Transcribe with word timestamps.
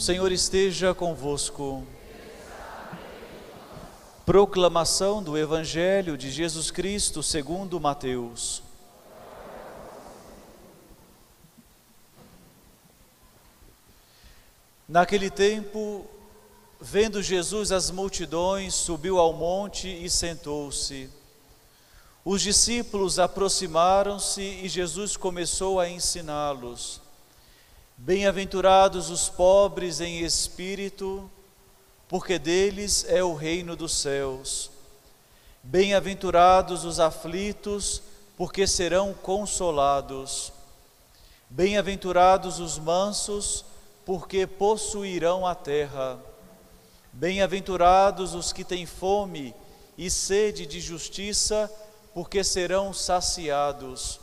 O 0.00 0.02
Senhor 0.02 0.32
esteja 0.32 0.94
convosco. 0.94 1.86
Proclamação 4.24 5.22
do 5.22 5.36
Evangelho 5.36 6.16
de 6.16 6.30
Jesus 6.30 6.70
Cristo 6.70 7.22
segundo 7.22 7.78
Mateus. 7.78 8.62
Naquele 14.88 15.28
tempo, 15.28 16.06
vendo 16.80 17.22
Jesus 17.22 17.70
as 17.70 17.90
multidões, 17.90 18.72
subiu 18.72 19.18
ao 19.18 19.34
monte 19.34 19.86
e 19.86 20.08
sentou-se. 20.08 21.10
Os 22.24 22.40
discípulos 22.40 23.18
aproximaram-se 23.18 24.40
e 24.40 24.66
Jesus 24.66 25.14
começou 25.14 25.78
a 25.78 25.86
ensiná-los. 25.86 27.09
Bem-aventurados 28.02 29.10
os 29.10 29.28
pobres 29.28 30.00
em 30.00 30.20
espírito, 30.20 31.30
porque 32.08 32.38
deles 32.38 33.04
é 33.06 33.22
o 33.22 33.34
reino 33.34 33.76
dos 33.76 33.92
céus. 33.92 34.70
Bem-aventurados 35.62 36.86
os 36.86 36.98
aflitos, 36.98 38.02
porque 38.38 38.66
serão 38.66 39.12
consolados. 39.12 40.50
Bem-aventurados 41.50 42.58
os 42.58 42.78
mansos, 42.78 43.66
porque 44.06 44.46
possuirão 44.46 45.46
a 45.46 45.54
terra. 45.54 46.18
Bem-aventurados 47.12 48.32
os 48.32 48.50
que 48.50 48.64
têm 48.64 48.86
fome 48.86 49.54
e 49.98 50.10
sede 50.10 50.64
de 50.64 50.80
justiça, 50.80 51.70
porque 52.14 52.42
serão 52.42 52.94
saciados. 52.94 54.19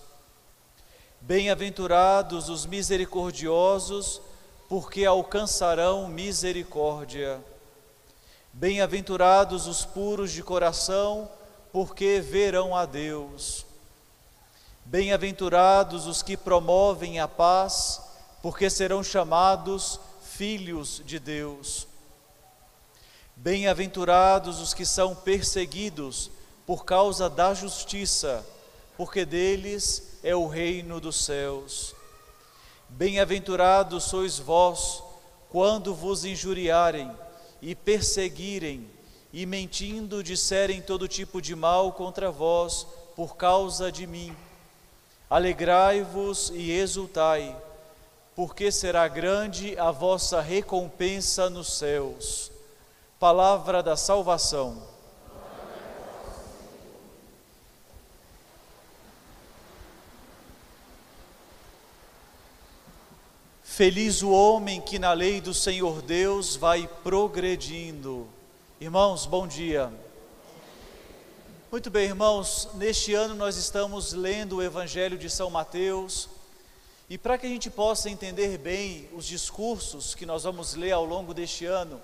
Bem-aventurados 1.28 2.48
os 2.48 2.66
misericordiosos, 2.66 4.22
porque 4.70 5.04
alcançarão 5.04 6.08
misericórdia. 6.08 7.44
Bem-aventurados 8.54 9.68
os 9.68 9.84
puros 9.84 10.32
de 10.32 10.42
coração, 10.42 11.30
porque 11.74 12.22
verão 12.22 12.74
a 12.74 12.86
Deus. 12.86 13.66
Bem-aventurados 14.86 16.08
os 16.08 16.24
que 16.24 16.38
promovem 16.38 17.20
a 17.20 17.28
paz, 17.28 18.02
porque 18.42 18.70
serão 18.70 19.04
chamados 19.04 20.00
filhos 20.24 21.02
de 21.06 21.20
Deus. 21.20 21.90
Bem-aventurados 23.36 24.62
os 24.62 24.74
que 24.74 24.86
são 24.86 25.14
perseguidos 25.14 26.32
por 26.66 26.86
causa 26.86 27.30
da 27.30 27.54
justiça, 27.54 28.46
porque 28.98 29.24
deles 29.24 30.18
é 30.24 30.36
o 30.36 30.48
reino 30.48 31.00
dos 31.00 31.24
céus. 31.24 31.96
Bem-aventurados 32.90 34.06
sois 34.06 34.40
vós, 34.40 35.04
quando 35.50 35.94
vos 35.94 36.26
injuriarem 36.26 37.12
e 37.62 37.76
perseguirem, 37.76 38.90
e 39.32 39.46
mentindo 39.46 40.24
disserem 40.24 40.82
todo 40.82 41.08
tipo 41.08 41.40
de 41.42 41.56
mal 41.56 41.92
contra 41.92 42.32
vós 42.32 42.88
por 43.16 43.36
causa 43.36 43.92
de 43.92 44.08
mim. 44.08 44.36
Alegrai-vos 45.30 46.50
e 46.56 46.72
exultai, 46.72 47.56
porque 48.36 48.72
será 48.72 49.08
grande 49.08 49.78
a 49.78 49.92
vossa 49.92 50.42
recompensa 50.42 51.50
nos 51.50 51.74
céus. 51.74 52.52
Palavra 53.20 53.84
da 53.84 53.96
salvação. 53.96 54.97
Feliz 63.78 64.24
o 64.24 64.32
homem 64.32 64.82
que 64.82 64.98
na 64.98 65.14
lei 65.14 65.40
do 65.40 65.54
Senhor 65.54 66.02
Deus 66.02 66.56
vai 66.56 66.90
progredindo. 67.04 68.28
Irmãos, 68.82 69.28
bom 69.28 69.48
dia. 69.48 69.94
Muito 71.72 71.92
bem, 71.92 72.06
irmãos, 72.06 72.70
neste 72.74 73.14
ano 73.14 73.36
nós 73.36 73.56
estamos 73.56 74.14
lendo 74.14 74.56
o 74.56 74.64
Evangelho 74.64 75.16
de 75.16 75.30
São 75.30 75.52
Mateus, 75.52 76.28
e 77.08 77.20
para 77.20 77.38
que 77.38 77.46
a 77.46 77.50
gente 77.50 77.70
possa 77.70 78.10
entender 78.10 78.58
bem 78.58 79.08
os 79.14 79.28
discursos 79.28 80.16
que 80.16 80.26
nós 80.26 80.42
vamos 80.42 80.74
ler 80.74 80.94
ao 80.94 81.06
longo 81.06 81.32
deste 81.32 81.68
ano, 81.68 82.02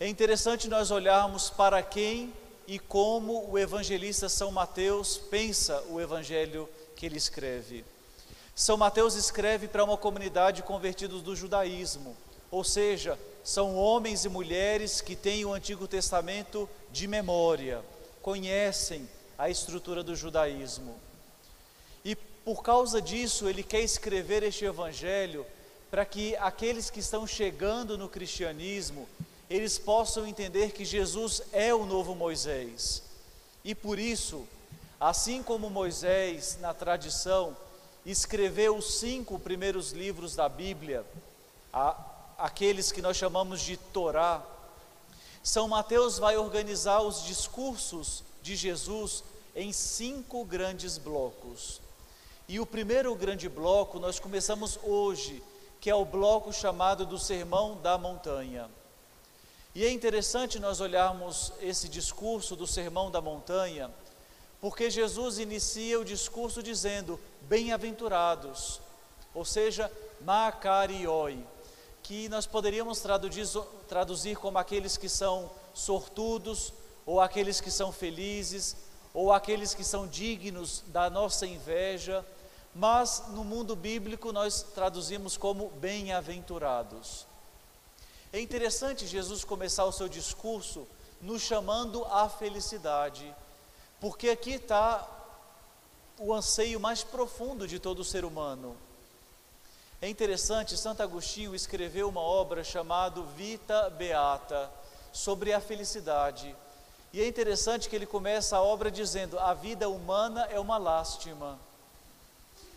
é 0.00 0.08
interessante 0.08 0.68
nós 0.68 0.90
olharmos 0.90 1.50
para 1.50 1.82
quem 1.82 2.32
e 2.66 2.78
como 2.78 3.50
o 3.50 3.58
evangelista 3.58 4.26
São 4.26 4.50
Mateus 4.50 5.18
pensa 5.18 5.84
o 5.90 6.00
evangelho 6.00 6.66
que 6.96 7.04
ele 7.04 7.18
escreve. 7.18 7.84
São 8.54 8.76
Mateus 8.76 9.14
escreve 9.16 9.66
para 9.66 9.82
uma 9.82 9.96
comunidade 9.96 10.62
convertidos 10.62 11.22
do 11.22 11.34
judaísmo, 11.34 12.16
ou 12.50 12.62
seja, 12.62 13.18
são 13.42 13.76
homens 13.76 14.24
e 14.24 14.28
mulheres 14.28 15.00
que 15.00 15.16
têm 15.16 15.44
o 15.44 15.52
Antigo 15.52 15.88
Testamento 15.88 16.68
de 16.92 17.08
memória, 17.08 17.82
conhecem 18.22 19.08
a 19.36 19.50
estrutura 19.50 20.04
do 20.04 20.14
judaísmo. 20.14 20.94
E 22.04 22.14
por 22.14 22.62
causa 22.62 23.02
disso, 23.02 23.48
ele 23.48 23.62
quer 23.62 23.80
escrever 23.80 24.44
este 24.44 24.64
evangelho 24.64 25.44
para 25.90 26.04
que 26.04 26.36
aqueles 26.36 26.90
que 26.90 27.00
estão 27.00 27.26
chegando 27.26 27.98
no 27.98 28.08
cristianismo, 28.08 29.08
eles 29.50 29.78
possam 29.78 30.26
entender 30.26 30.72
que 30.72 30.84
Jesus 30.84 31.42
é 31.52 31.74
o 31.74 31.84
novo 31.84 32.14
Moisés. 32.14 33.02
E 33.64 33.74
por 33.74 33.98
isso, 33.98 34.46
assim 35.00 35.42
como 35.42 35.68
Moisés, 35.68 36.56
na 36.60 36.72
tradição, 36.72 37.56
escreveu 38.04 38.76
os 38.76 38.98
cinco 38.98 39.38
primeiros 39.38 39.92
livros 39.92 40.36
da 40.36 40.48
Bíblia, 40.48 41.04
a, 41.72 41.96
aqueles 42.38 42.92
que 42.92 43.00
nós 43.02 43.16
chamamos 43.16 43.60
de 43.60 43.76
Torá, 43.76 44.42
São 45.42 45.68
Mateus 45.68 46.18
vai 46.18 46.36
organizar 46.36 47.00
os 47.02 47.24
discursos 47.24 48.22
de 48.42 48.56
Jesus 48.56 49.24
em 49.54 49.72
cinco 49.72 50.44
grandes 50.44 50.98
blocos. 50.98 51.80
E 52.46 52.60
o 52.60 52.66
primeiro 52.66 53.14
grande 53.14 53.48
bloco 53.48 53.98
nós 53.98 54.18
começamos 54.18 54.78
hoje, 54.82 55.42
que 55.80 55.88
é 55.88 55.94
o 55.94 56.04
bloco 56.04 56.52
chamado 56.52 57.06
do 57.06 57.18
Sermão 57.18 57.76
da 57.80 57.96
Montanha. 57.96 58.68
E 59.74 59.84
é 59.84 59.90
interessante 59.90 60.58
nós 60.58 60.80
olharmos 60.80 61.52
esse 61.60 61.88
discurso 61.88 62.54
do 62.54 62.66
Sermão 62.66 63.10
da 63.10 63.20
Montanha, 63.20 63.90
porque 64.64 64.88
Jesus 64.90 65.38
inicia 65.38 66.00
o 66.00 66.04
discurso 66.06 66.62
dizendo: 66.62 67.20
bem-aventurados, 67.42 68.80
ou 69.34 69.44
seja, 69.44 69.92
macarioi, 70.22 71.46
que 72.02 72.30
nós 72.30 72.46
poderíamos 72.46 72.98
traduzir, 72.98 73.46
traduzir 73.86 74.38
como 74.38 74.56
aqueles 74.56 74.96
que 74.96 75.06
são 75.06 75.50
sortudos, 75.74 76.72
ou 77.04 77.20
aqueles 77.20 77.60
que 77.60 77.70
são 77.70 77.92
felizes, 77.92 78.74
ou 79.12 79.34
aqueles 79.34 79.74
que 79.74 79.84
são 79.84 80.06
dignos 80.06 80.82
da 80.86 81.10
nossa 81.10 81.46
inveja, 81.46 82.24
mas 82.74 83.22
no 83.32 83.44
mundo 83.44 83.76
bíblico 83.76 84.32
nós 84.32 84.62
traduzimos 84.74 85.36
como 85.36 85.68
bem-aventurados. 85.72 87.26
É 88.32 88.40
interessante 88.40 89.06
Jesus 89.06 89.44
começar 89.44 89.84
o 89.84 89.92
seu 89.92 90.08
discurso 90.08 90.88
nos 91.20 91.42
chamando 91.42 92.02
à 92.06 92.30
felicidade, 92.30 93.30
porque 94.00 94.28
aqui 94.28 94.52
está 94.52 95.08
o 96.18 96.32
anseio 96.32 96.78
mais 96.78 97.02
profundo 97.02 97.66
de 97.66 97.78
todo 97.78 98.04
ser 98.04 98.24
humano. 98.24 98.76
É 100.00 100.08
interessante, 100.08 100.76
Santo 100.76 101.02
Agostinho 101.02 101.54
escreveu 101.54 102.08
uma 102.08 102.20
obra 102.20 102.62
chamada 102.62 103.22
Vita 103.22 103.88
Beata, 103.90 104.70
sobre 105.12 105.52
a 105.52 105.60
felicidade. 105.60 106.54
E 107.12 107.20
é 107.22 107.26
interessante 107.26 107.88
que 107.88 107.94
ele 107.94 108.06
começa 108.06 108.56
a 108.56 108.62
obra 108.62 108.90
dizendo: 108.90 109.38
a 109.38 109.54
vida 109.54 109.88
humana 109.88 110.46
é 110.50 110.58
uma 110.58 110.76
lástima. 110.76 111.58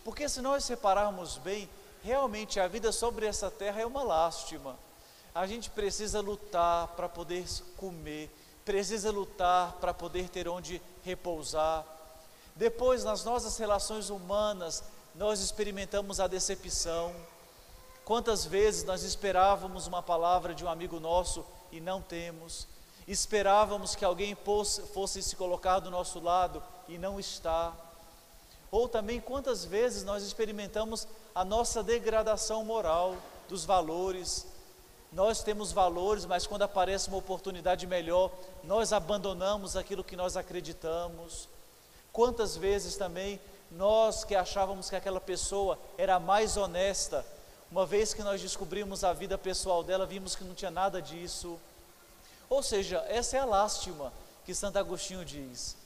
Porque 0.04 0.28
se 0.28 0.40
nós 0.40 0.64
separarmos 0.64 1.36
bem, 1.36 1.68
realmente 2.02 2.60
a 2.60 2.68
vida 2.68 2.92
sobre 2.92 3.26
essa 3.26 3.50
terra 3.50 3.80
é 3.80 3.84
uma 3.84 4.02
lástima. 4.02 4.78
A 5.34 5.46
gente 5.46 5.68
precisa 5.70 6.20
lutar 6.20 6.88
para 6.88 7.08
poder 7.08 7.44
comer, 7.76 8.30
precisa 8.68 9.10
lutar 9.10 9.78
para 9.80 9.94
poder 9.94 10.28
ter 10.28 10.46
onde 10.46 10.82
repousar, 11.02 11.86
depois, 12.54 13.02
nas 13.02 13.24
nossas 13.24 13.56
relações 13.56 14.10
humanas, 14.10 14.82
nós 15.14 15.40
experimentamos 15.40 16.20
a 16.20 16.26
decepção. 16.26 17.14
Quantas 18.04 18.44
vezes 18.44 18.84
nós 18.84 19.04
esperávamos 19.04 19.86
uma 19.86 20.02
palavra 20.02 20.54
de 20.54 20.66
um 20.66 20.68
amigo 20.68 21.00
nosso 21.00 21.46
e 21.72 21.80
não 21.80 22.02
temos? 22.02 22.66
Esperávamos 23.06 23.94
que 23.94 24.04
alguém 24.04 24.34
fosse, 24.34 25.22
se 25.22 25.34
colocar 25.34 25.78
do 25.78 25.90
nosso 25.90 26.20
lado 26.20 26.62
e 26.88 26.98
não 26.98 27.18
está. 27.18 27.72
Ou 28.70 28.86
também 28.86 29.18
quantas 29.18 29.64
vezes 29.64 30.02
nós 30.02 30.22
experimentamos 30.22 31.08
a 31.34 31.42
nossa 31.42 31.82
degradação 31.82 32.64
moral 32.66 33.16
dos 33.48 33.64
valores. 33.64 34.46
Nós 35.12 35.42
temos 35.42 35.72
valores, 35.72 36.26
mas 36.26 36.46
quando 36.46 36.62
aparece 36.62 37.08
uma 37.08 37.16
oportunidade 37.16 37.86
melhor, 37.86 38.30
nós 38.62 38.92
abandonamos 38.92 39.76
aquilo 39.76 40.04
que 40.04 40.16
nós 40.16 40.36
acreditamos. 40.36 41.48
Quantas 42.12 42.56
vezes 42.56 42.96
também 42.96 43.40
nós 43.70 44.24
que 44.24 44.34
achávamos 44.34 44.90
que 44.90 44.96
aquela 44.96 45.20
pessoa 45.20 45.78
era 45.96 46.18
mais 46.18 46.56
honesta, 46.56 47.24
Uma 47.70 47.84
vez 47.84 48.14
que 48.14 48.22
nós 48.22 48.40
descobrimos 48.40 49.04
a 49.04 49.12
vida 49.12 49.36
pessoal 49.36 49.84
dela, 49.84 50.06
vimos 50.06 50.34
que 50.34 50.42
não 50.42 50.54
tinha 50.54 50.70
nada 50.70 51.02
disso. 51.02 51.60
Ou 52.48 52.62
seja, 52.62 53.04
essa 53.08 53.36
é 53.36 53.40
a 53.40 53.44
lástima 53.44 54.10
que 54.46 54.54
Santo 54.54 54.78
Agostinho 54.78 55.22
diz. 55.22 55.76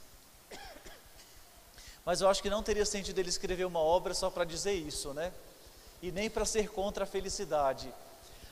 Mas 2.05 2.21
eu 2.21 2.29
acho 2.29 2.41
que 2.41 2.49
não 2.49 2.63
teria 2.63 2.85
sentido 2.85 3.19
ele 3.19 3.27
escrever 3.27 3.65
uma 3.65 3.79
obra 3.79 4.13
só 4.13 4.29
para 4.29 4.45
dizer 4.45 4.73
isso, 4.73 5.13
né? 5.13 5.33
E 6.01 6.09
nem 6.09 6.29
para 6.29 6.45
ser 6.45 6.69
contra 6.69 7.03
a 7.03 7.07
felicidade. 7.07 7.93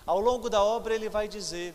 Ao 0.06 0.20
longo 0.20 0.50
da 0.50 0.64
obra 0.64 0.96
ele 0.96 1.10
vai 1.10 1.28
dizer 1.28 1.74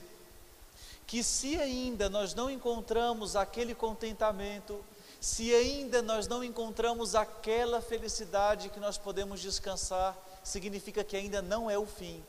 que 1.07 1.23
se 1.23 1.59
ainda 1.59 2.09
nós 2.09 2.35
não 2.35 2.51
encontramos 2.51 3.37
aquele 3.37 3.75
contentamento, 3.75 4.85
se 5.21 5.55
ainda 5.55 6.03
nós 6.03 6.27
não 6.27 6.43
encontramos 6.43 7.15
aquela 7.15 7.81
felicidade 7.81 8.69
que 8.69 8.81
nós 8.81 8.99
podemos 8.99 9.41
descansar, 9.41 10.17
significa 10.43 11.05
que 11.05 11.17
ainda 11.17 11.41
não 11.41 11.71
é 11.71 11.79
o 11.79 11.87
fim. 11.87 12.23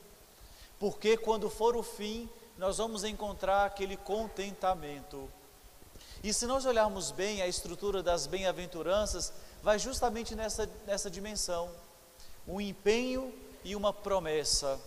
Porque 0.79 1.17
quando 1.17 1.49
for 1.49 1.75
o 1.75 1.83
fim, 1.83 2.29
nós 2.57 2.77
vamos 2.77 3.03
encontrar 3.03 3.65
aquele 3.65 3.97
contentamento. 3.97 5.29
E 6.23 6.33
se 6.33 6.45
nós 6.45 6.65
olharmos 6.65 7.11
bem 7.11 7.41
a 7.41 7.47
estrutura 7.47 8.01
das 8.01 8.25
bem-aventuranças, 8.27 9.31
vai 9.61 9.77
justamente 9.77 10.35
nessa, 10.35 10.69
nessa 10.85 11.09
dimensão: 11.09 11.69
um 12.47 12.59
empenho 12.59 13.33
e 13.63 13.75
uma 13.75 13.93
promessa, 13.93 14.79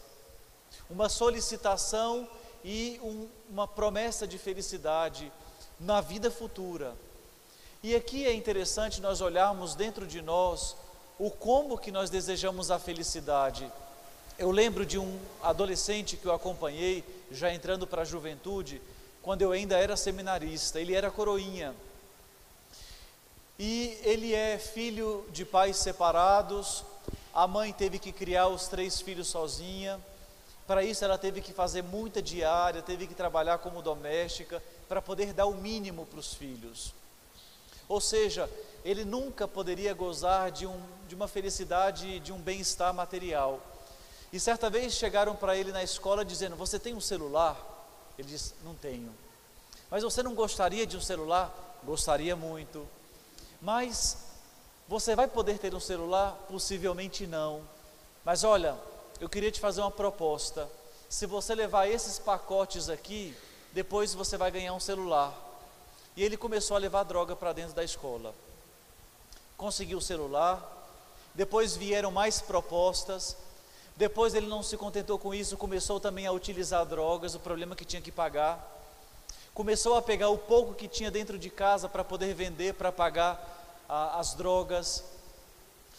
uma 0.89 1.09
solicitação 1.09 2.29
e 2.65 3.01
um, 3.03 3.29
uma 3.49 3.67
promessa 3.67 4.27
de 4.27 4.39
felicidade 4.39 5.33
na 5.79 6.01
vida 6.01 6.31
futura. 6.31 6.95
E 7.83 7.95
aqui 7.95 8.27
é 8.27 8.35
interessante 8.35 9.01
nós 9.01 9.21
olharmos 9.21 9.75
dentro 9.75 10.07
de 10.07 10.21
nós 10.21 10.77
o 11.19 11.31
como 11.31 11.79
que 11.79 11.91
nós 11.91 12.11
desejamos 12.11 12.71
a 12.71 12.79
felicidade. 12.79 13.71
Eu 14.39 14.51
lembro 14.51 14.85
de 14.85 14.99
um 14.99 15.19
adolescente 15.43 16.17
que 16.17 16.27
eu 16.27 16.35
acompanhei, 16.35 17.05
já 17.31 17.53
entrando 17.53 17.87
para 17.87 18.03
a 18.03 18.05
juventude, 18.05 18.81
quando 19.23 19.43
eu 19.43 19.53
ainda 19.53 19.79
era 19.79 19.97
seminarista, 19.97 20.81
ele 20.81 20.95
era 20.95 21.11
coroinha. 21.11 21.75
E 23.59 23.99
ele 24.03 24.35
é 24.35 24.59
filho 24.59 25.27
de 25.31 25.45
pais 25.45 25.77
separados, 25.77 26.83
a 27.35 27.47
mãe 27.47 27.73
teve 27.73 27.99
que 27.99 28.13
criar 28.13 28.49
os 28.49 28.67
três 28.67 29.01
filhos 29.01 29.29
sozinha, 29.29 30.01
para 30.71 30.85
isso, 30.85 31.05
ela 31.05 31.19
teve 31.19 31.41
que 31.41 31.53
fazer 31.53 31.83
muita 31.83 32.23
diária, 32.23 32.81
teve 32.81 33.09
que 33.09 33.13
trabalhar 33.13 33.59
como 33.59 33.83
doméstica, 33.83 34.63
para 34.89 35.03
poder 35.03 35.33
dar 35.33 35.47
o 35.47 35.55
mínimo 35.57 36.07
para 36.07 36.21
os 36.21 36.33
filhos. 36.33 36.95
Ou 37.89 38.01
seja, 38.01 38.49
ele 38.85 39.05
nunca 39.05 39.49
poderia 39.49 39.93
gozar 39.93 40.53
de, 40.53 40.69
um, 40.69 40.81
de 41.09 41.17
uma 41.17 41.27
felicidade, 41.27 42.21
de 42.21 42.33
um 42.33 42.39
bem-estar 42.39 42.95
material. 42.95 43.59
E 44.33 44.39
certa 44.39 44.71
vez 44.71 44.93
chegaram 44.93 45.35
para 45.35 45.57
ele 45.57 45.73
na 45.73 45.83
escola 45.83 46.25
dizendo: 46.25 46.55
Você 46.55 46.79
tem 46.79 46.95
um 46.95 47.01
celular? 47.01 47.57
Ele 48.17 48.29
disse: 48.29 48.55
Não 48.65 48.77
tenho. 48.77 49.13
Mas 49.91 50.05
você 50.05 50.23
não 50.23 50.37
gostaria 50.37 50.87
de 50.87 50.97
um 50.97 51.01
celular? 51.01 51.53
Gostaria 51.83 52.37
muito. 52.37 52.87
Mas 53.61 54.19
você 54.87 55.17
vai 55.17 55.27
poder 55.27 55.59
ter 55.59 55.75
um 55.75 55.81
celular? 55.81 56.31
Possivelmente 56.49 57.27
não. 57.27 57.61
Mas 58.25 58.45
olha, 58.45 58.79
eu 59.21 59.29
queria 59.29 59.51
te 59.51 59.61
fazer 59.61 59.83
uma 59.83 59.91
proposta. 59.91 60.67
Se 61.09 61.27
você 61.27 61.55
levar 61.55 61.87
esses 61.87 62.19
pacotes 62.19 62.89
aqui, 62.89 63.37
depois 63.73 64.15
você 64.15 64.39
vai 64.39 64.51
ganhar 64.51 64.73
um 64.73 64.81
celular. 64.81 65.35
E 66.17 66.25
ele 66.25 66.37
começou 66.37 66.75
a 66.75 66.81
levar 66.81 67.03
droga 67.03 67.37
para 67.37 67.53
dentro 67.53 67.75
da 67.75 67.85
escola. 67.85 68.35
Conseguiu 69.59 69.99
o 69.99 70.03
celular. 70.03 70.79
Depois 71.35 71.77
vieram 71.77 72.11
mais 72.11 72.41
propostas. 72.41 73.37
Depois 73.95 74.35
ele 74.35 74.47
não 74.47 74.63
se 74.63 74.79
contentou 74.79 75.19
com 75.19 75.35
isso, 75.35 75.59
começou 75.59 76.01
também 76.01 76.27
a 76.27 76.33
utilizar 76.33 76.87
drogas, 76.87 77.35
o 77.35 77.41
problema 77.41 77.77
que 77.77 77.85
tinha 77.85 78.01
que 78.01 78.11
pagar. 78.11 78.79
Começou 79.53 79.97
a 79.97 80.01
pegar 80.01 80.31
o 80.31 80.39
pouco 80.39 80.73
que 80.73 80.89
tinha 80.89 81.11
dentro 81.11 81.39
de 81.39 81.51
casa 81.51 81.87
para 81.87 82.03
poder 82.03 82.33
vender, 82.33 82.73
para 82.73 82.91
pagar 82.91 83.85
a, 83.87 84.19
as 84.19 84.33
drogas. 84.33 85.05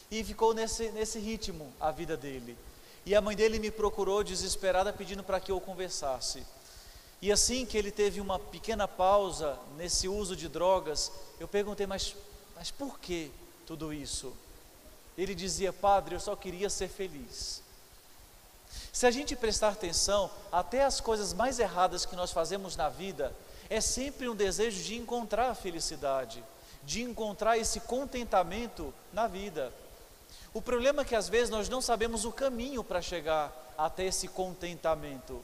E 0.10 0.24
ficou 0.24 0.56
nesse, 0.56 0.90
nesse 0.90 1.20
ritmo 1.20 1.72
a 1.80 1.92
vida 1.92 2.18
dele. 2.18 2.58
E 3.06 3.16
a 3.16 3.22
mãe 3.22 3.36
dele 3.36 3.60
me 3.60 3.72
procurou 3.72 4.24
desesperada 4.24 4.94
pedindo 4.94 5.24
para 5.24 5.40
que 5.40 5.52
eu 5.52 5.60
conversasse. 5.60 6.46
E 7.22 7.32
assim 7.32 7.66
que 7.66 7.78
ele 7.78 7.92
teve 7.92 8.20
uma 8.20 8.40
pequena 8.40 8.88
pausa 8.88 9.58
nesse 9.78 10.08
uso 10.08 10.36
de 10.36 10.48
drogas, 10.48 11.12
eu 11.40 11.48
perguntei: 11.48 11.86
Mas, 11.86 12.16
mas 12.56 12.72
por 12.72 13.00
que 13.00 13.32
tudo 13.66 13.94
isso? 13.94 14.34
Ele 15.18 15.36
dizia: 15.36 15.72
Padre, 15.72 16.16
eu 16.16 16.20
só 16.20 16.36
queria 16.36 16.70
ser 16.70 16.88
feliz. 16.88 17.62
Se 18.92 19.06
a 19.06 19.12
gente 19.12 19.36
prestar 19.36 19.70
atenção, 19.70 20.30
até 20.52 20.84
as 20.84 21.00
coisas 21.00 21.34
mais 21.34 21.60
erradas 21.60 22.06
que 22.06 22.16
nós 22.16 22.32
fazemos 22.32 22.76
na 22.76 22.90
vida, 22.90 23.36
é 23.70 23.80
sempre 23.80 24.28
um 24.28 24.36
desejo 24.36 24.84
de 24.84 24.96
encontrar 24.96 25.50
a 25.50 25.56
felicidade, 25.56 26.44
de 26.84 27.02
encontrar 27.02 27.58
esse 27.58 27.80
contentamento 27.82 28.94
na 29.14 29.28
vida. 29.28 29.74
O 30.54 30.62
problema 30.62 31.02
é 31.02 31.06
que 31.06 31.16
às 31.16 31.30
vezes 31.30 31.50
nós 31.50 31.70
não 31.70 31.82
sabemos 31.82 32.26
o 32.26 32.32
caminho 32.32 32.84
para 32.84 33.02
chegar 33.02 33.74
até 33.78 34.06
esse 34.06 34.28
contentamento. 34.28 35.44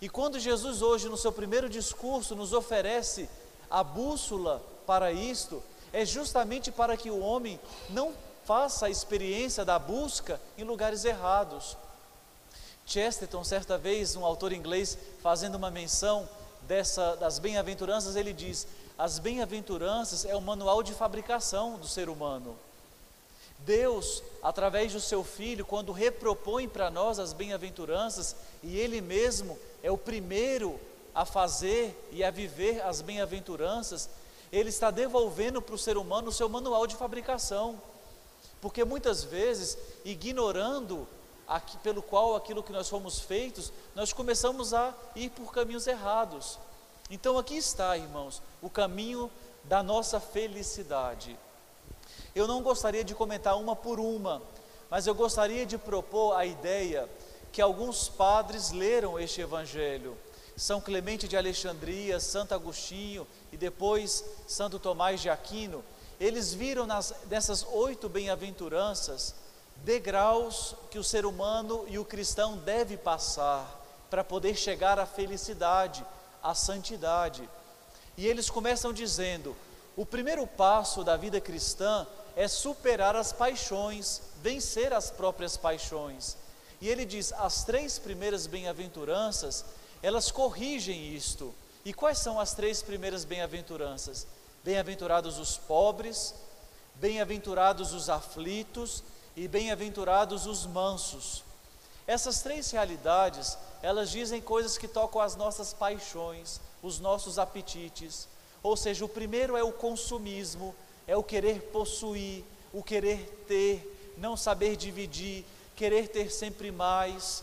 E 0.00 0.08
quando 0.08 0.40
Jesus 0.40 0.80
hoje 0.82 1.08
no 1.08 1.16
seu 1.16 1.30
primeiro 1.30 1.68
discurso 1.68 2.34
nos 2.34 2.52
oferece 2.52 3.28
a 3.70 3.84
bússola 3.84 4.62
para 4.86 5.12
isto, 5.12 5.62
é 5.92 6.04
justamente 6.04 6.72
para 6.72 6.96
que 6.96 7.10
o 7.10 7.20
homem 7.20 7.60
não 7.90 8.14
faça 8.44 8.86
a 8.86 8.90
experiência 8.90 9.64
da 9.64 9.78
busca 9.78 10.40
em 10.56 10.64
lugares 10.64 11.04
errados. 11.04 11.76
Chesterton, 12.86 13.44
certa 13.44 13.78
vez, 13.78 14.16
um 14.16 14.24
autor 14.24 14.52
inglês, 14.52 14.98
fazendo 15.22 15.54
uma 15.54 15.70
menção 15.70 16.28
dessa, 16.62 17.14
das 17.16 17.38
bem-aventuranças, 17.38 18.16
ele 18.16 18.32
diz: 18.32 18.66
as 18.98 19.18
bem-aventuranças 19.18 20.24
é 20.24 20.34
o 20.34 20.40
manual 20.40 20.82
de 20.82 20.92
fabricação 20.92 21.78
do 21.78 21.86
ser 21.86 22.08
humano. 22.08 22.56
Deus, 23.64 24.22
através 24.42 24.92
do 24.92 25.00
seu 25.00 25.22
Filho, 25.24 25.64
quando 25.64 25.92
repropõe 25.92 26.68
para 26.68 26.90
nós 26.90 27.18
as 27.18 27.32
bem-aventuranças, 27.32 28.36
e 28.62 28.78
Ele 28.78 29.00
mesmo 29.00 29.58
é 29.82 29.90
o 29.90 29.98
primeiro 29.98 30.78
a 31.14 31.24
fazer 31.24 32.08
e 32.10 32.24
a 32.24 32.30
viver 32.30 32.82
as 32.82 33.00
bem-aventuranças, 33.00 34.08
Ele 34.52 34.68
está 34.68 34.90
devolvendo 34.90 35.60
para 35.60 35.74
o 35.74 35.78
ser 35.78 35.96
humano 35.96 36.28
o 36.28 36.32
seu 36.32 36.48
manual 36.48 36.86
de 36.86 36.96
fabricação. 36.96 37.80
Porque 38.60 38.84
muitas 38.84 39.24
vezes, 39.24 39.76
ignorando 40.04 41.06
aqui, 41.46 41.76
pelo 41.78 42.02
qual 42.02 42.36
aquilo 42.36 42.62
que 42.62 42.72
nós 42.72 42.88
fomos 42.88 43.20
feitos, 43.20 43.72
nós 43.94 44.12
começamos 44.12 44.72
a 44.72 44.94
ir 45.16 45.30
por 45.30 45.52
caminhos 45.52 45.86
errados. 45.86 46.58
Então 47.10 47.36
aqui 47.36 47.56
está, 47.56 47.96
irmãos, 47.96 48.40
o 48.62 48.70
caminho 48.70 49.30
da 49.64 49.82
nossa 49.82 50.18
felicidade. 50.18 51.38
Eu 52.34 52.46
não 52.46 52.62
gostaria 52.62 53.04
de 53.04 53.14
comentar 53.14 53.56
uma 53.58 53.76
por 53.76 54.00
uma, 54.00 54.40
mas 54.88 55.06
eu 55.06 55.14
gostaria 55.14 55.66
de 55.66 55.76
propor 55.76 56.34
a 56.34 56.46
ideia 56.46 57.08
que 57.52 57.60
alguns 57.60 58.08
padres 58.08 58.70
leram 58.70 59.18
este 59.20 59.40
evangelho. 59.40 60.16
São 60.56 60.80
Clemente 60.80 61.28
de 61.28 61.36
Alexandria, 61.36 62.18
Santo 62.20 62.54
Agostinho 62.54 63.26
e 63.50 63.56
depois 63.56 64.24
Santo 64.46 64.78
Tomás 64.78 65.20
de 65.20 65.28
Aquino, 65.28 65.84
eles 66.18 66.54
viram 66.54 66.86
nas, 66.86 67.14
nessas 67.28 67.64
oito 67.64 68.08
bem-aventuranças 68.08 69.34
degraus 69.76 70.74
que 70.90 70.98
o 70.98 71.04
ser 71.04 71.26
humano 71.26 71.84
e 71.88 71.98
o 71.98 72.04
cristão 72.04 72.56
deve 72.56 72.96
passar 72.96 73.80
para 74.08 74.22
poder 74.22 74.54
chegar 74.54 74.98
à 74.98 75.06
felicidade, 75.06 76.04
à 76.42 76.54
santidade. 76.54 77.48
E 78.16 78.26
eles 78.26 78.48
começam 78.48 78.92
dizendo: 78.92 79.56
o 79.96 80.06
primeiro 80.06 80.46
passo 80.46 81.02
da 81.02 81.16
vida 81.16 81.40
cristã 81.40 82.06
é 82.36 82.48
superar 82.48 83.16
as 83.16 83.32
paixões, 83.32 84.20
vencer 84.42 84.92
as 84.92 85.10
próprias 85.10 85.56
paixões. 85.56 86.36
E 86.80 86.88
ele 86.88 87.04
diz: 87.04 87.32
as 87.32 87.64
três 87.64 87.98
primeiras 87.98 88.46
bem-aventuranças, 88.46 89.64
elas 90.02 90.30
corrigem 90.30 91.14
isto. 91.14 91.54
E 91.84 91.92
quais 91.92 92.18
são 92.18 92.38
as 92.38 92.54
três 92.54 92.82
primeiras 92.82 93.24
bem-aventuranças? 93.24 94.26
Bem-aventurados 94.64 95.38
os 95.38 95.56
pobres, 95.56 96.34
bem-aventurados 96.96 97.92
os 97.92 98.08
aflitos 98.08 99.02
e 99.36 99.48
bem-aventurados 99.48 100.46
os 100.46 100.66
mansos. 100.66 101.44
Essas 102.06 102.42
três 102.42 102.70
realidades, 102.70 103.56
elas 103.80 104.10
dizem 104.10 104.40
coisas 104.40 104.76
que 104.76 104.88
tocam 104.88 105.20
as 105.20 105.36
nossas 105.36 105.72
paixões, 105.72 106.60
os 106.82 106.98
nossos 106.98 107.38
apetites. 107.38 108.28
Ou 108.62 108.76
seja, 108.76 109.04
o 109.04 109.08
primeiro 109.08 109.56
é 109.56 109.62
o 109.62 109.72
consumismo, 109.72 110.74
é 111.06 111.16
o 111.16 111.22
querer 111.22 111.62
possuir, 111.72 112.44
o 112.72 112.82
querer 112.82 113.44
ter, 113.46 114.14
não 114.16 114.36
saber 114.36 114.76
dividir, 114.76 115.44
querer 115.76 116.08
ter 116.08 116.30
sempre 116.30 116.70
mais. 116.70 117.42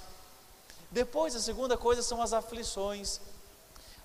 Depois, 0.91 1.35
a 1.35 1.39
segunda 1.39 1.77
coisa 1.77 2.01
são 2.01 2.21
as 2.21 2.33
aflições. 2.33 3.19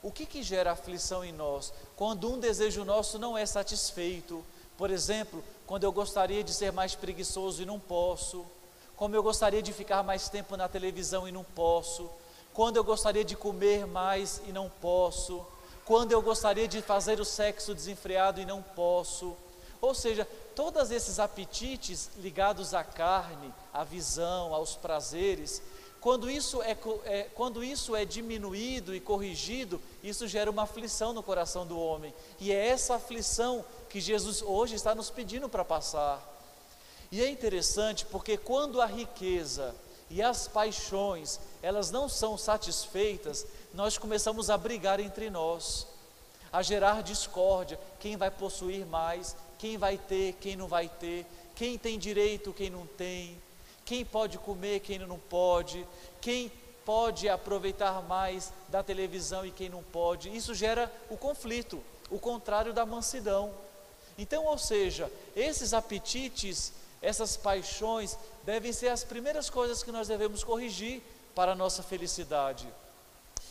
O 0.02 0.10
que, 0.10 0.26
que 0.26 0.42
gera 0.42 0.72
aflição 0.72 1.24
em 1.24 1.32
nós? 1.32 1.72
Quando 1.96 2.30
um 2.30 2.38
desejo 2.38 2.84
nosso 2.84 3.18
não 3.18 3.38
é 3.38 3.46
satisfeito. 3.46 4.44
Por 4.76 4.90
exemplo, 4.90 5.42
quando 5.66 5.84
eu 5.84 5.92
gostaria 5.92 6.44
de 6.44 6.52
ser 6.52 6.72
mais 6.72 6.94
preguiçoso 6.94 7.62
e 7.62 7.66
não 7.66 7.78
posso. 7.80 8.44
como 8.96 9.16
eu 9.16 9.22
gostaria 9.22 9.62
de 9.62 9.72
ficar 9.72 10.02
mais 10.02 10.28
tempo 10.28 10.56
na 10.56 10.68
televisão 10.68 11.26
e 11.26 11.32
não 11.32 11.42
posso, 11.42 12.08
quando 12.52 12.76
eu 12.76 12.84
gostaria 12.84 13.24
de 13.24 13.34
comer 13.34 13.86
mais 13.86 14.40
e 14.46 14.52
não 14.52 14.70
posso, 14.80 15.44
quando 15.84 16.12
eu 16.12 16.22
gostaria 16.22 16.68
de 16.68 16.80
fazer 16.80 17.18
o 17.18 17.24
sexo 17.24 17.74
desenfreado 17.74 18.40
e 18.40 18.46
não 18.46 18.62
posso. 18.62 19.36
Ou 19.84 19.94
seja, 19.94 20.26
todos 20.54 20.90
esses 20.90 21.18
apetites 21.18 22.08
ligados 22.18 22.72
à 22.72 22.82
carne, 22.82 23.52
à 23.72 23.84
visão, 23.84 24.54
aos 24.54 24.74
prazeres, 24.74 25.60
quando 26.00 26.30
isso 26.30 26.62
é, 26.62 26.76
é, 27.04 27.22
quando 27.34 27.62
isso 27.62 27.94
é 27.94 28.04
diminuído 28.04 28.94
e 28.94 29.00
corrigido, 29.00 29.80
isso 30.02 30.26
gera 30.26 30.50
uma 30.50 30.62
aflição 30.62 31.12
no 31.12 31.22
coração 31.22 31.66
do 31.66 31.78
homem. 31.78 32.14
E 32.40 32.50
é 32.50 32.68
essa 32.68 32.94
aflição 32.94 33.62
que 33.90 34.00
Jesus 34.00 34.40
hoje 34.40 34.74
está 34.74 34.94
nos 34.94 35.10
pedindo 35.10 35.48
para 35.50 35.64
passar. 35.64 36.18
E 37.12 37.22
é 37.22 37.28
interessante 37.28 38.06
porque 38.06 38.38
quando 38.38 38.80
a 38.80 38.86
riqueza 38.86 39.74
e 40.08 40.22
as 40.22 40.48
paixões, 40.48 41.38
elas 41.62 41.90
não 41.90 42.08
são 42.08 42.38
satisfeitas, 42.38 43.46
nós 43.72 43.98
começamos 43.98 44.48
a 44.48 44.56
brigar 44.56 44.98
entre 44.98 45.28
nós, 45.28 45.86
a 46.50 46.62
gerar 46.62 47.02
discórdia, 47.02 47.78
quem 47.98 48.16
vai 48.16 48.30
possuir 48.30 48.86
mais, 48.86 49.36
quem 49.64 49.78
vai 49.78 49.96
ter, 49.96 50.34
quem 50.34 50.56
não 50.56 50.68
vai 50.68 50.90
ter, 50.90 51.24
quem 51.54 51.78
tem 51.78 51.98
direito, 51.98 52.52
quem 52.52 52.68
não 52.68 52.86
tem, 52.86 53.40
quem 53.82 54.04
pode 54.04 54.36
comer, 54.36 54.80
quem 54.80 54.98
não 54.98 55.18
pode, 55.18 55.88
quem 56.20 56.52
pode 56.84 57.30
aproveitar 57.30 58.02
mais 58.02 58.52
da 58.68 58.82
televisão 58.82 59.46
e 59.46 59.50
quem 59.50 59.70
não 59.70 59.82
pode. 59.82 60.28
Isso 60.36 60.52
gera 60.54 60.92
o 61.08 61.16
conflito, 61.16 61.82
o 62.10 62.18
contrário 62.18 62.74
da 62.74 62.84
mansidão. 62.84 63.54
Então, 64.18 64.44
ou 64.44 64.58
seja, 64.58 65.10
esses 65.34 65.72
apetites, 65.72 66.74
essas 67.00 67.34
paixões 67.34 68.18
devem 68.42 68.70
ser 68.70 68.88
as 68.88 69.02
primeiras 69.02 69.48
coisas 69.48 69.82
que 69.82 69.90
nós 69.90 70.08
devemos 70.08 70.44
corrigir 70.44 71.00
para 71.34 71.52
a 71.52 71.56
nossa 71.56 71.82
felicidade. 71.82 72.68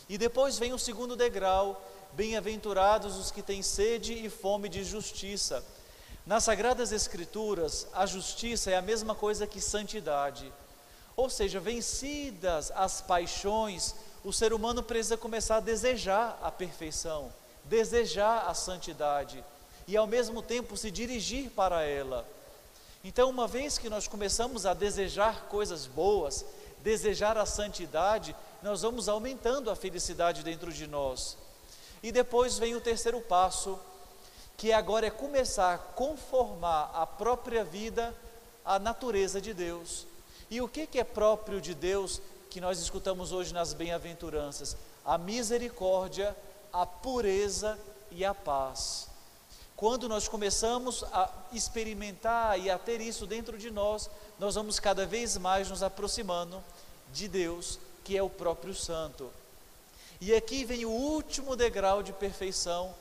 E 0.08 0.16
depois 0.16 0.60
vem 0.60 0.72
o 0.72 0.78
segundo 0.78 1.16
degrau: 1.16 1.84
bem-aventurados 2.12 3.16
os 3.16 3.32
que 3.32 3.42
têm 3.42 3.64
sede 3.64 4.12
e 4.12 4.30
fome 4.30 4.68
de 4.68 4.84
justiça. 4.84 5.64
Nas 6.26 6.44
Sagradas 6.44 6.90
Escrituras, 6.90 7.86
a 7.92 8.06
justiça 8.06 8.70
é 8.70 8.76
a 8.76 8.82
mesma 8.82 9.14
coisa 9.14 9.46
que 9.46 9.60
santidade. 9.60 10.50
Ou 11.14 11.28
seja, 11.28 11.60
vencidas 11.60 12.72
as 12.74 13.02
paixões, 13.02 13.94
o 14.24 14.32
ser 14.32 14.54
humano 14.54 14.82
precisa 14.82 15.18
começar 15.18 15.56
a 15.56 15.60
desejar 15.60 16.38
a 16.42 16.50
perfeição, 16.50 17.30
desejar 17.64 18.48
a 18.48 18.54
santidade 18.54 19.44
e 19.86 19.98
ao 19.98 20.06
mesmo 20.06 20.40
tempo 20.40 20.78
se 20.78 20.90
dirigir 20.90 21.50
para 21.50 21.82
ela. 21.82 22.26
Então, 23.04 23.28
uma 23.28 23.46
vez 23.46 23.76
que 23.76 23.90
nós 23.90 24.08
começamos 24.08 24.64
a 24.64 24.72
desejar 24.72 25.42
coisas 25.50 25.86
boas, 25.86 26.42
desejar 26.82 27.36
a 27.36 27.44
santidade, 27.44 28.34
nós 28.62 28.80
vamos 28.80 29.10
aumentando 29.10 29.70
a 29.70 29.76
felicidade 29.76 30.42
dentro 30.42 30.72
de 30.72 30.86
nós. 30.86 31.36
E 32.02 32.10
depois 32.10 32.58
vem 32.58 32.74
o 32.74 32.80
terceiro 32.80 33.20
passo, 33.20 33.78
que 34.56 34.72
agora 34.72 35.06
é 35.06 35.10
começar 35.10 35.74
a 35.74 35.78
conformar 35.78 36.90
a 36.94 37.06
própria 37.06 37.64
vida 37.64 38.14
à 38.64 38.78
natureza 38.78 39.40
de 39.40 39.52
Deus. 39.52 40.06
E 40.50 40.60
o 40.60 40.68
que, 40.68 40.86
que 40.86 40.98
é 40.98 41.04
próprio 41.04 41.60
de 41.60 41.74
Deus 41.74 42.20
que 42.50 42.60
nós 42.60 42.78
escutamos 42.78 43.32
hoje 43.32 43.52
nas 43.52 43.72
bem-aventuranças? 43.72 44.76
A 45.04 45.18
misericórdia, 45.18 46.36
a 46.72 46.86
pureza 46.86 47.78
e 48.10 48.24
a 48.24 48.34
paz. 48.34 49.08
Quando 49.76 50.08
nós 50.08 50.28
começamos 50.28 51.02
a 51.12 51.28
experimentar 51.52 52.58
e 52.58 52.70
a 52.70 52.78
ter 52.78 53.00
isso 53.00 53.26
dentro 53.26 53.58
de 53.58 53.70
nós, 53.70 54.08
nós 54.38 54.54
vamos 54.54 54.78
cada 54.78 55.04
vez 55.04 55.36
mais 55.36 55.68
nos 55.68 55.82
aproximando 55.82 56.62
de 57.12 57.26
Deus, 57.26 57.78
que 58.04 58.16
é 58.16 58.22
o 58.22 58.30
próprio 58.30 58.74
Santo. 58.74 59.30
E 60.20 60.32
aqui 60.32 60.64
vem 60.64 60.84
o 60.84 60.90
último 60.90 61.56
degrau 61.56 62.02
de 62.02 62.12
perfeição, 62.12 62.94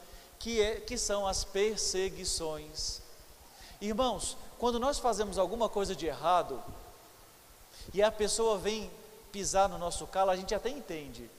que, 0.44 0.62
é, 0.62 0.76
que 0.76 0.98
são 0.98 1.26
as 1.26 1.46
perseguições. 1.46 3.00
Irmãos, 3.80 4.36
quando 4.60 4.78
nós 4.78 5.00
fazemos 5.00 5.38
alguma 5.38 5.70
coisa 5.70 5.96
de 5.96 6.06
errado, 6.06 6.62
e 7.94 8.04
a 8.04 8.12
pessoa 8.12 8.58
vem 8.58 8.92
pisar 9.32 9.70
no 9.70 9.78
nosso 9.78 10.06
calo, 10.06 10.32
a 10.32 10.36
gente 10.36 10.54
até 10.54 10.68
entende. 10.70 11.30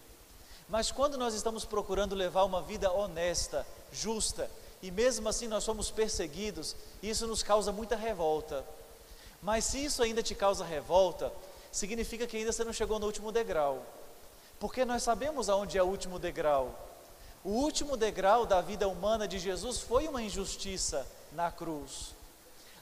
Mas 0.70 0.90
quando 0.90 1.18
nós 1.18 1.34
estamos 1.34 1.66
procurando 1.66 2.14
levar 2.14 2.44
uma 2.44 2.62
vida 2.62 2.90
honesta, 2.90 3.66
justa, 3.92 4.50
e 4.80 4.90
mesmo 4.90 5.28
assim 5.28 5.48
nós 5.48 5.64
somos 5.64 5.90
perseguidos, 5.90 6.74
isso 7.02 7.26
nos 7.26 7.42
causa 7.42 7.70
muita 7.70 7.96
revolta. 7.96 8.64
Mas 9.42 9.66
se 9.66 9.84
isso 9.84 10.02
ainda 10.02 10.22
te 10.22 10.34
causa 10.34 10.64
revolta, 10.64 11.30
significa 11.70 12.26
que 12.26 12.38
ainda 12.38 12.52
você 12.52 12.64
não 12.64 12.72
chegou 12.72 12.98
no 12.98 13.04
último 13.04 13.30
degrau. 13.30 13.84
Porque 14.58 14.82
nós 14.82 15.02
sabemos 15.02 15.50
aonde 15.50 15.76
é 15.76 15.82
o 15.82 15.88
último 15.88 16.18
degrau. 16.18 16.93
O 17.44 17.50
último 17.50 17.94
degrau 17.94 18.46
da 18.46 18.62
vida 18.62 18.88
humana 18.88 19.28
de 19.28 19.38
Jesus 19.38 19.78
foi 19.80 20.08
uma 20.08 20.22
injustiça 20.22 21.06
na 21.32 21.52
cruz. 21.52 22.14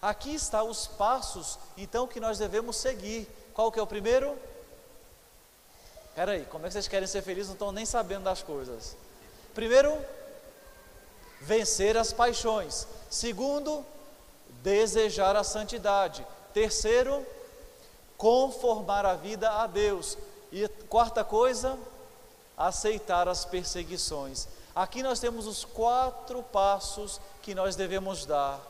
Aqui 0.00 0.32
está 0.34 0.62
os 0.62 0.86
passos, 0.86 1.58
então, 1.76 2.06
que 2.06 2.20
nós 2.20 2.38
devemos 2.38 2.76
seguir. 2.76 3.28
Qual 3.52 3.72
que 3.72 3.78
é 3.80 3.82
o 3.82 3.86
primeiro? 3.86 4.38
Peraí, 6.14 6.44
como 6.44 6.64
é 6.64 6.68
que 6.68 6.74
vocês 6.74 6.86
querem 6.86 7.08
ser 7.08 7.22
felizes? 7.22 7.48
Não 7.48 7.54
estão 7.54 7.72
nem 7.72 7.84
sabendo 7.84 8.24
das 8.24 8.42
coisas. 8.42 8.96
Primeiro, 9.52 9.98
vencer 11.40 11.96
as 11.96 12.12
paixões. 12.12 12.86
Segundo, 13.10 13.84
desejar 14.62 15.34
a 15.34 15.42
santidade. 15.42 16.24
Terceiro, 16.54 17.26
conformar 18.16 19.04
a 19.04 19.14
vida 19.14 19.50
a 19.50 19.66
Deus. 19.66 20.16
E 20.52 20.68
quarta 20.88 21.24
coisa, 21.24 21.78
aceitar 22.56 23.28
as 23.28 23.44
perseguições. 23.44 24.48
Aqui 24.74 25.02
nós 25.02 25.20
temos 25.20 25.46
os 25.46 25.64
quatro 25.64 26.42
passos 26.42 27.20
que 27.42 27.54
nós 27.54 27.76
devemos 27.76 28.24
dar. 28.24 28.60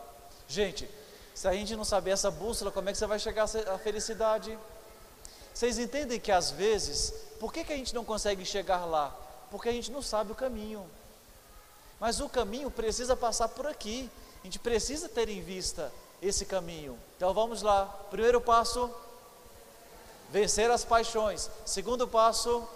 Gente, 0.48 0.88
se 1.34 1.46
a 1.46 1.52
gente 1.52 1.76
não 1.76 1.84
saber 1.84 2.10
essa 2.10 2.30
bússola, 2.30 2.70
como 2.70 2.88
é 2.88 2.92
que 2.92 2.98
você 2.98 3.06
vai 3.06 3.18
chegar 3.18 3.44
à 3.44 3.78
felicidade? 3.78 4.58
Vocês 5.54 5.78
entendem 5.78 6.18
que 6.18 6.32
às 6.32 6.50
vezes, 6.50 7.12
por 7.38 7.52
que, 7.52 7.64
que 7.64 7.72
a 7.72 7.76
gente 7.76 7.94
não 7.94 8.04
consegue 8.04 8.44
chegar 8.44 8.84
lá? 8.84 9.14
Porque 9.50 9.68
a 9.68 9.72
gente 9.72 9.90
não 9.90 10.02
sabe 10.02 10.32
o 10.32 10.34
caminho. 10.34 10.84
Mas 12.00 12.20
o 12.20 12.28
caminho 12.28 12.70
precisa 12.70 13.14
passar 13.14 13.48
por 13.48 13.66
aqui. 13.66 14.10
A 14.40 14.44
gente 14.44 14.58
precisa 14.58 15.08
ter 15.08 15.28
em 15.28 15.40
vista 15.40 15.92
esse 16.20 16.44
caminho. 16.44 16.98
Então 17.16 17.32
vamos 17.32 17.62
lá. 17.62 17.86
Primeiro 18.10 18.40
passo: 18.40 18.90
vencer 20.30 20.70
as 20.70 20.84
paixões. 20.84 21.50
Segundo 21.64 22.08
passo: 22.08 22.66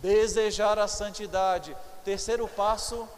desejar 0.00 0.78
a 0.78 0.88
santidade. 0.88 1.76
Terceiro 2.04 2.48
passo: 2.48 3.08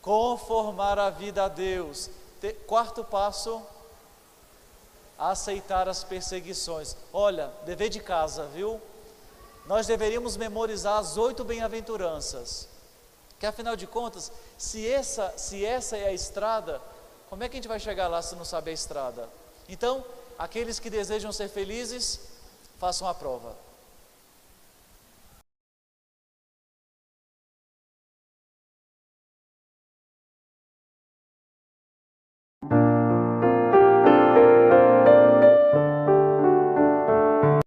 conformar 0.00 0.98
a 0.98 1.10
vida 1.10 1.44
a 1.44 1.48
Deus. 1.48 2.10
Quarto 2.66 3.04
passo: 3.04 3.62
aceitar 5.18 5.88
as 5.88 6.04
perseguições. 6.04 6.96
Olha, 7.12 7.50
dever 7.64 7.88
de 7.88 8.00
casa, 8.00 8.46
viu? 8.46 8.80
nós 9.66 9.86
deveríamos 9.86 10.36
memorizar 10.36 10.98
as 10.98 11.16
oito 11.16 11.44
bem-aventuranças. 11.44 12.68
Que 13.38 13.46
afinal 13.46 13.76
de 13.76 13.86
contas, 13.86 14.32
se 14.56 14.88
essa, 14.88 15.34
se 15.36 15.64
essa 15.64 15.96
é 15.96 16.06
a 16.06 16.12
estrada, 16.12 16.80
como 17.28 17.42
é 17.42 17.48
que 17.48 17.56
a 17.56 17.58
gente 17.58 17.68
vai 17.68 17.80
chegar 17.80 18.08
lá 18.08 18.22
se 18.22 18.34
não 18.36 18.44
saber 18.44 18.70
a 18.70 18.74
estrada? 18.74 19.28
Então, 19.68 20.04
aqueles 20.38 20.78
que 20.78 20.88
desejam 20.88 21.32
ser 21.32 21.48
felizes, 21.48 22.20
façam 22.78 23.08
a 23.08 23.12
prova. 23.12 23.56